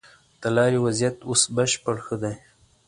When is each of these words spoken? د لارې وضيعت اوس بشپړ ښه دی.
د 0.41 0.43
لارې 0.55 0.79
وضيعت 0.85 1.17
اوس 1.29 1.43
بشپړ 1.55 1.95
ښه 2.05 2.15
دی. 2.23 2.35